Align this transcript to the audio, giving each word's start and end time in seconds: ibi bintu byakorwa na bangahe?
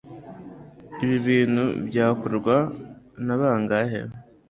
ibi 1.03 1.17
bintu 1.27 1.63
byakorwa 1.87 2.55
na 3.25 3.35
bangahe? 3.39 3.99